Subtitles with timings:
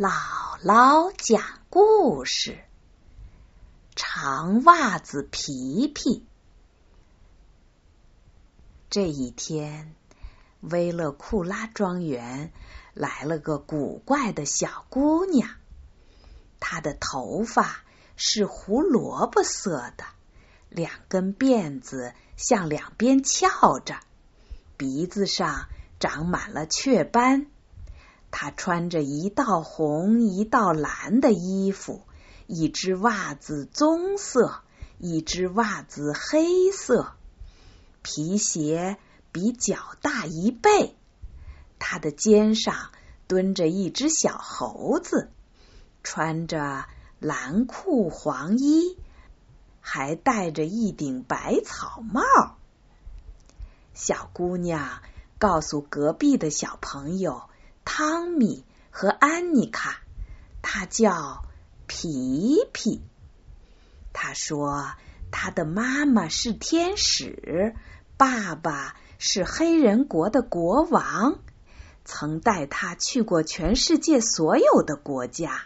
[0.00, 2.58] 姥姥讲故事：
[3.94, 6.24] 长袜子皮皮。
[8.88, 9.94] 这一天，
[10.60, 12.50] 威勒库拉庄园
[12.94, 15.50] 来了个古怪的小姑娘。
[16.60, 17.82] 她的头发
[18.16, 20.04] 是胡萝卜色的，
[20.70, 24.00] 两根辫子向两边翘着，
[24.78, 27.48] 鼻子上长满了雀斑。
[28.32, 32.02] 他穿着一道红一道蓝的衣服，
[32.46, 34.62] 一只袜子棕色，
[34.98, 37.12] 一只袜子黑色，
[38.02, 38.96] 皮鞋
[39.32, 40.96] 比脚大一倍。
[41.78, 42.90] 他的肩上
[43.26, 45.30] 蹲着一只小猴子，
[46.02, 46.86] 穿着
[47.18, 48.96] 蓝裤黄衣，
[49.80, 52.22] 还戴着一顶百草帽。
[53.92, 55.02] 小姑娘
[55.38, 57.49] 告诉隔壁的小朋友。
[57.92, 59.98] 汤米和安妮卡，
[60.62, 61.44] 他叫
[61.88, 63.02] 皮皮。
[64.12, 64.92] 他说，
[65.32, 67.74] 他的妈妈是天使，
[68.16, 71.40] 爸爸是黑人国的国王，
[72.04, 75.64] 曾带他去过全世界所有的国家。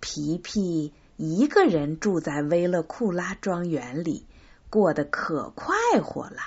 [0.00, 4.26] 皮皮一个人住在威勒库拉庄园里，
[4.68, 6.42] 过得可快活了，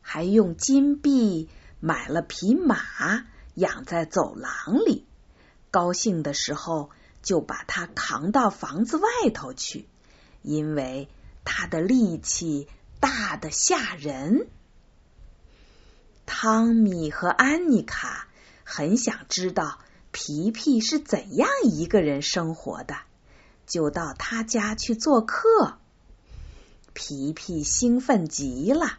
[0.00, 1.50] 还用金币。
[1.80, 2.76] 买了匹马，
[3.54, 5.06] 养在走廊里。
[5.70, 6.90] 高兴的时候，
[7.22, 9.88] 就把它扛到房子外头去，
[10.42, 11.08] 因为
[11.44, 14.48] 它的力气大的吓人。
[16.24, 18.28] 汤米和安妮卡
[18.64, 19.78] 很想知道
[20.10, 22.96] 皮皮是怎样一个人生活的，
[23.66, 25.78] 就到他家去做客。
[26.94, 28.98] 皮皮兴奋极了，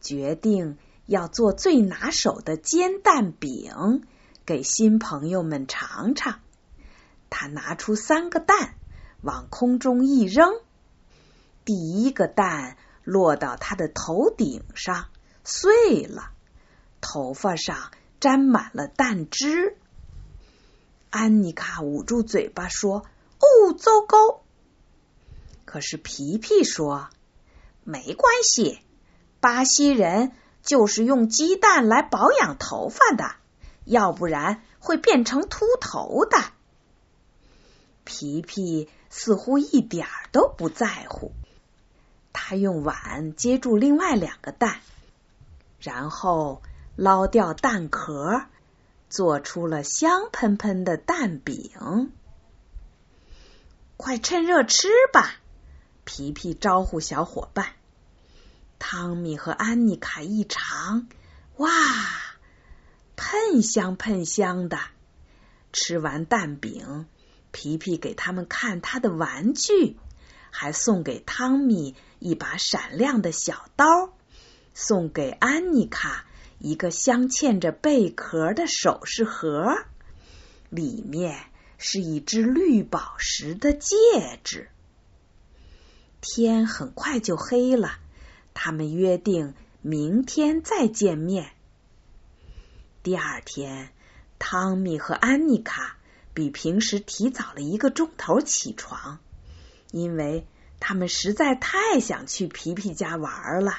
[0.00, 0.78] 决定。
[1.06, 4.06] 要做最拿手的煎蛋饼，
[4.46, 6.40] 给新朋友们尝尝。
[7.28, 8.74] 他拿出三个蛋，
[9.20, 10.52] 往空中一扔，
[11.64, 15.08] 第一个蛋落到他的头顶上，
[15.44, 16.30] 碎了，
[17.00, 17.90] 头发上
[18.20, 19.76] 沾满了蛋汁。
[21.10, 23.04] 安妮卡捂住嘴巴说
[23.40, 24.42] ：“哦，糟糕！”
[25.66, 27.08] 可是皮皮说
[27.84, 28.78] ：“没关系，
[29.40, 30.32] 巴西人。”
[30.62, 33.34] 就是用鸡蛋来保养头发的，
[33.84, 36.38] 要不然会变成秃头的。
[38.04, 41.32] 皮皮似乎一点儿都不在乎，
[42.32, 44.80] 他用碗接住另外两个蛋，
[45.80, 46.62] 然后
[46.96, 48.44] 捞掉蛋壳，
[49.08, 52.12] 做出了香喷喷的蛋饼。
[53.96, 55.34] 快趁热吃吧！
[56.04, 57.66] 皮皮招呼小伙伴。
[58.84, 61.06] 汤米和安妮卡一尝，
[61.56, 61.70] 哇，
[63.14, 64.76] 喷香喷香的！
[65.72, 67.06] 吃完蛋饼，
[67.52, 69.96] 皮皮给他们看他的玩具，
[70.50, 73.86] 还送给汤米一把闪亮的小刀，
[74.74, 76.26] 送给安妮卡
[76.58, 79.76] 一个镶嵌着贝壳的首饰盒，
[80.70, 81.38] 里面
[81.78, 83.94] 是一只绿宝石的戒
[84.42, 84.68] 指。
[86.20, 88.00] 天很快就黑了。
[88.54, 91.50] 他们约定明天再见面。
[93.02, 93.90] 第二天，
[94.38, 95.96] 汤米和安妮卡
[96.34, 99.18] 比平时提早了一个钟头起床，
[99.90, 100.46] 因为
[100.78, 103.72] 他们实在太想去皮皮家玩了。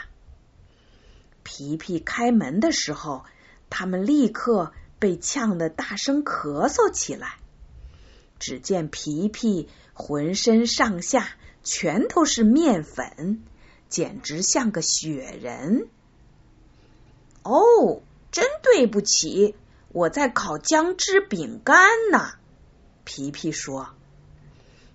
[1.44, 3.26] 皮皮开门的时候，
[3.70, 7.38] 他们立刻被呛得大声咳嗽起来。
[8.40, 11.30] 只见皮皮浑身上下
[11.64, 13.42] 全都是面粉。
[13.94, 15.88] 简直像个雪人！
[17.44, 19.54] 哦，真对不起，
[19.90, 22.32] 我在烤姜汁饼干呢。
[23.04, 23.90] 皮皮说。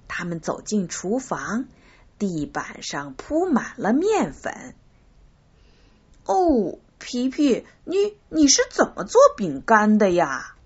[0.08, 1.66] 他们走进厨房，
[2.18, 4.74] 地板上铺满了面粉。
[6.24, 10.56] 哦，皮皮，你你是怎么做饼干的呀？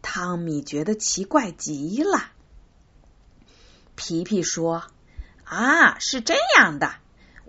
[0.00, 2.30] 汤米觉得奇怪极了。
[3.94, 4.84] 皮皮说
[5.44, 6.94] ：“啊，是这样的。”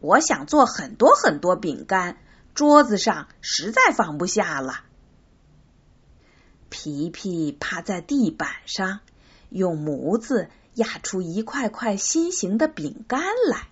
[0.02, 2.18] 我想做很多很多饼干，
[2.54, 4.82] 桌子上实在放不下了。
[6.70, 9.02] 皮皮趴在地板上，
[9.50, 13.68] 用模子压出一块块心形的饼干来，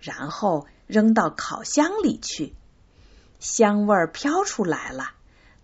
[0.00, 2.54] 然后扔到烤箱里去。
[3.38, 5.10] 香味儿飘出来了，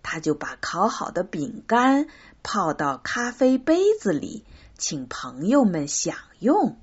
[0.03, 2.06] 他就把烤好的饼干
[2.43, 4.44] 泡到咖啡杯子里，
[4.76, 6.76] 请朋友们享用。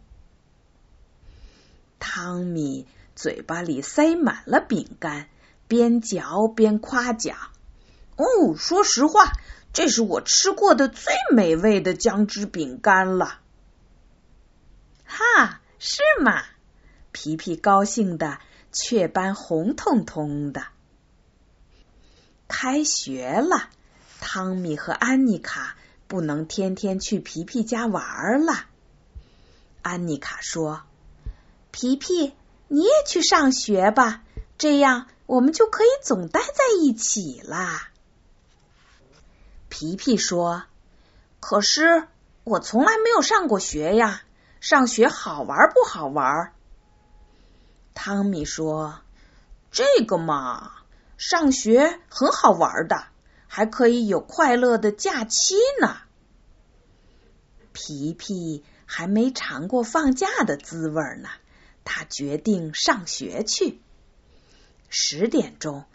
[1.99, 2.87] 汤米。
[3.19, 5.27] 嘴巴里塞满了饼干，
[5.67, 7.35] 边嚼边夸奖
[8.15, 9.33] ：“哦，说实话，
[9.73, 13.41] 这是我吃过的最美味的姜汁饼干了。
[15.03, 16.43] 哈，是吗？
[17.11, 18.39] 皮皮高兴的
[18.71, 20.67] 雀斑红彤彤的。
[22.47, 23.67] 开学了，
[24.21, 25.75] 汤米和安妮卡
[26.07, 28.53] 不能天天去皮皮家玩了。
[29.81, 30.83] 安妮卡说
[31.71, 32.33] ：“皮皮，
[32.69, 34.23] 你也去上学吧，
[34.57, 37.89] 这样我们就可以总待在一起啦。”
[39.67, 40.63] 皮皮说
[41.41, 42.07] ：“可是
[42.43, 44.21] 我从来没有上过学呀，
[44.61, 46.53] 上学好玩不好玩？”
[47.93, 49.01] 汤米说
[49.71, 50.71] ：“这个嘛，
[51.17, 53.03] 上学很好玩的，
[53.47, 55.97] 还可以有快乐的假期呢。”
[57.73, 61.29] 皮皮还没尝过放假的滋味呢，
[61.91, 63.81] 他决定上学去。
[64.89, 65.85] 十点钟，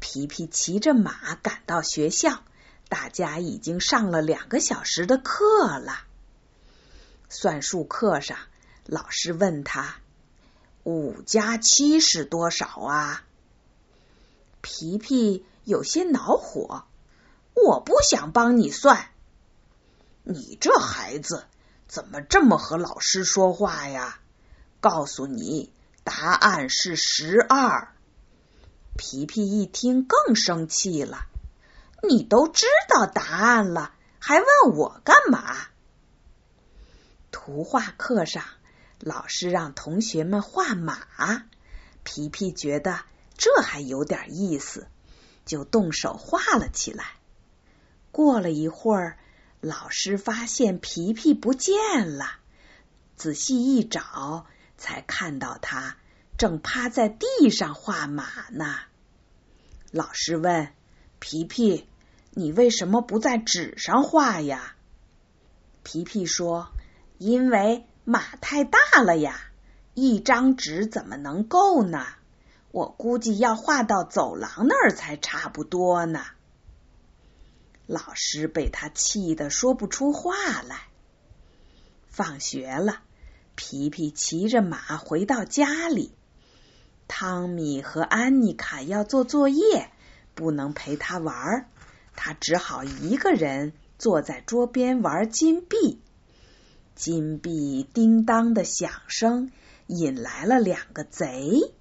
[0.00, 2.42] 皮皮骑着马赶到学校。
[2.88, 6.00] 大家已经上了两个小时的课了。
[7.28, 8.38] 算术课上，
[8.86, 9.96] 老师问他
[10.84, 13.24] ：“五加七是多少啊？”
[14.62, 16.84] 皮皮有些恼火
[17.54, 19.10] ：“我不想帮你算。
[20.22, 21.44] 你这孩子
[21.86, 24.18] 怎么这么和老师说话呀？”
[24.82, 27.94] 告诉你，答案是十二。
[28.96, 31.28] 皮皮一听更生气了。
[32.02, 35.68] 你都知道答案了，还问我干嘛？
[37.30, 38.42] 图画课上，
[38.98, 40.98] 老师让同学们画马，
[42.02, 43.02] 皮皮觉得
[43.36, 44.88] 这还有点意思，
[45.46, 47.04] 就动手画了起来。
[48.10, 49.16] 过了一会儿，
[49.60, 52.26] 老师发现皮皮不见了，
[53.14, 54.46] 仔细一找，
[54.82, 55.96] 才看到他
[56.36, 58.74] 正趴在地上画马呢。
[59.92, 60.74] 老师问
[61.20, 61.88] 皮皮。
[62.34, 64.74] 你为什么不在纸上画呀？
[65.82, 66.72] 皮皮说
[67.20, 69.38] ：“因为马太大了呀，
[69.92, 72.06] 一张纸怎么能够呢？
[72.70, 76.24] 我估计要画到走廊那儿才差不多呢。”
[77.84, 80.88] 老师被他气得说不出话来。
[82.08, 83.02] 放学了，
[83.64, 86.10] 皮皮骑着马回到家里，
[87.06, 89.88] 汤米和安妮卡要做作业，
[90.34, 91.68] 不能陪他玩。
[92.16, 96.00] 他只好一个人坐在桌边玩金币，
[96.96, 99.52] 金币叮当的响声
[99.86, 101.72] 引来了两个贼。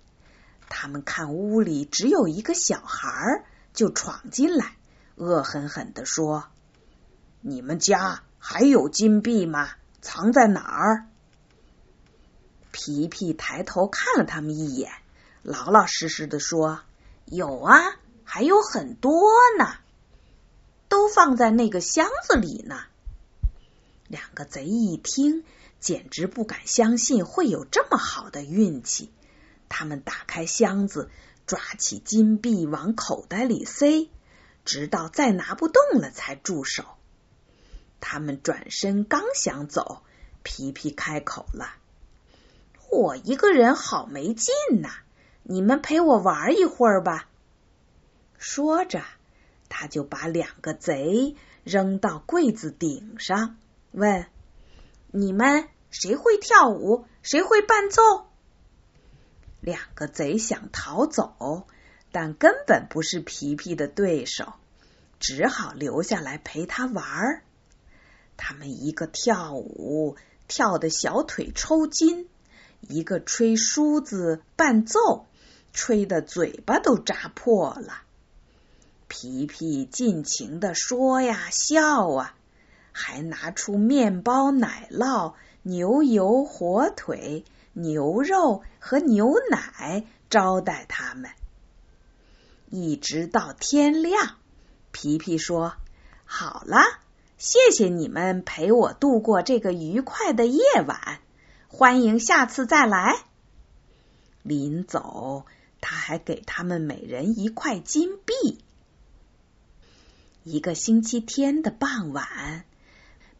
[0.69, 3.43] 他们看屋里只有一个小孩，
[3.73, 4.75] 就闯进来，
[5.15, 6.43] 恶狠狠地说
[7.41, 9.71] ：“你们家还有金币吗？
[9.99, 11.07] 藏在哪儿？”
[12.71, 14.91] 皮皮抬头看了他们一眼，
[15.43, 16.81] 老老实实的说
[17.25, 19.75] ：“有啊，还有很多呢。”
[20.87, 22.83] 都放在那个箱子里呢。
[24.07, 25.45] 两个贼一听，
[25.79, 29.09] 简直不敢相信会有这么好的运气。
[29.69, 31.09] 他们打开箱子，
[31.47, 34.09] 抓起金币往口袋里塞，
[34.65, 36.83] 直到再拿不动了才住手。
[38.01, 40.03] 他们转身刚想走，
[40.43, 41.73] 皮皮开口了
[42.91, 44.89] ：“我一个人好没劲呐，
[45.43, 47.27] 你们陪我玩一会儿吧。”
[48.37, 49.01] 说着。
[49.73, 53.55] 他就把两个贼扔到柜子顶上，
[53.91, 54.25] 问
[55.11, 57.05] ：“你们谁会跳舞？
[57.23, 58.01] 谁会伴奏？”
[59.61, 61.67] 两个贼想逃走，
[62.11, 64.51] 但根本不是皮皮的对手，
[65.21, 67.41] 只好留下来陪他玩。
[68.35, 70.17] 他们一个跳舞
[70.49, 72.27] 跳的小腿抽筋，
[72.81, 75.25] 一个吹梳子伴奏，
[75.73, 78.01] 吹的嘴巴都扎破了。
[79.07, 82.35] 皮皮尽情的说呀笑啊，
[82.91, 85.33] 还拿出面包、奶酪、
[85.63, 91.31] 牛油、火腿、牛肉和牛奶招待他们，
[92.69, 94.37] 一直到天亮。
[94.91, 95.73] 皮皮说
[96.25, 96.79] ：“好了，
[97.37, 101.19] 谢谢你们陪我度过这个愉快的夜晚，
[101.73, 103.23] 欢迎下次再来。”
[104.43, 105.45] 临走，
[105.79, 108.63] 他还给他们每人一块金币。
[110.43, 112.65] 一个星期天的傍晚，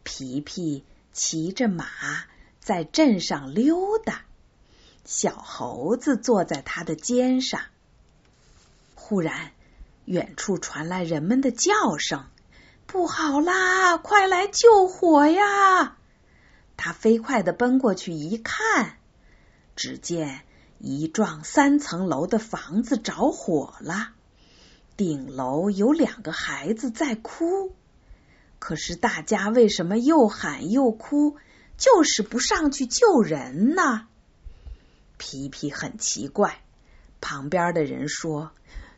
[0.04, 1.86] 皮皮骑着马
[2.60, 4.22] 在镇上溜达，
[5.04, 7.62] 小猴子坐在他的肩上。
[8.96, 9.52] 忽然，
[10.06, 12.26] 远处传来人们的叫声
[12.88, 15.98] ：“不好啦，快来救火呀！”
[16.84, 18.98] 他飞快的奔过去一看，
[19.76, 20.42] 只见
[20.80, 24.10] 一幢三层楼的房子着火了。
[24.98, 27.72] 顶楼有两个孩子在哭，
[28.58, 31.36] 可是大家为什么又喊又哭，
[31.78, 34.08] 就是不上去救人呢？
[35.20, 36.64] 皮皮很奇怪。
[37.20, 38.54] 旁边的人说：“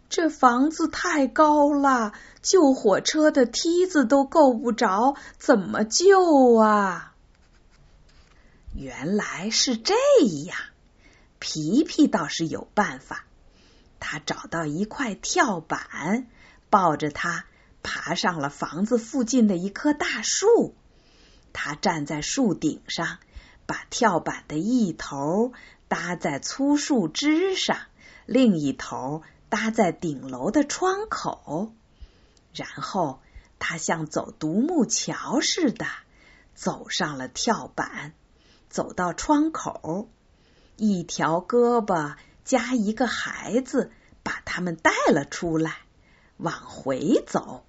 [0.07, 7.09] 这房子太高了，救火车的梯子都够不着，怎么救啊？”
[8.75, 9.93] 原来是这
[10.45, 10.57] 样，
[11.39, 13.25] 皮皮倒是有办法。
[13.99, 16.27] 他找到一块跳板，
[16.69, 17.45] 抱着它
[17.83, 20.75] 爬上了房子附近的一棵大树。
[21.53, 23.19] 他站在树顶上，
[23.67, 25.53] 把跳板的一头
[25.87, 27.77] 搭在粗树枝上，
[28.25, 31.71] 另一头搭在顶楼的窗口。
[32.53, 33.21] 然后
[33.59, 35.85] 他像走独木桥似的
[36.55, 38.13] 走上了跳板，
[38.73, 40.09] 走到窗口，
[40.77, 42.15] 一条胳膊。
[42.43, 45.77] 加一个孩子，把他们带了出来，
[46.35, 47.63] 往回走。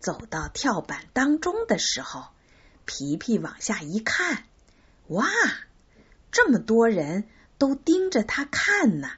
[0.00, 2.24] 走到跳板当中的时候，
[2.84, 4.42] 皮皮往下一看，
[5.06, 5.28] 哇，
[6.32, 7.28] 这么多人
[7.58, 9.10] 都盯着他看呢！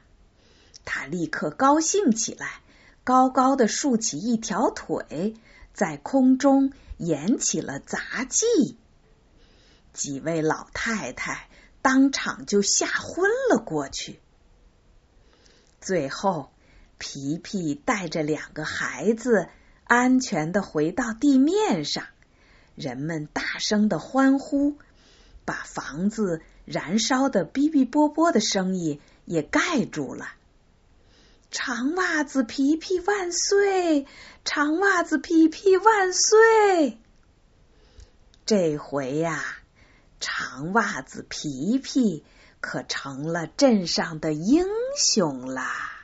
[0.83, 2.61] 他立刻高兴起来，
[3.03, 5.33] 高高的竖起一条腿，
[5.73, 8.77] 在空中演起了杂技。
[9.95, 11.47] 几位老太太。
[11.81, 14.19] 当场就吓昏了过去。
[15.79, 16.51] 最后，
[16.97, 19.49] 皮皮带着两个孩子
[19.83, 22.07] 安全的回到地面上，
[22.73, 24.79] 人们大声的欢呼，
[25.45, 30.29] 把房子燃烧的哔哔啵啵的声音也盖住了。
[31.51, 34.07] 长袜子皮皮万岁！
[34.43, 36.97] 长袜子皮皮万岁！
[38.47, 39.59] 这回呀。
[40.19, 42.23] 长袜子皮皮
[42.61, 44.65] 可成了镇上的英
[44.97, 45.94] 雄啦！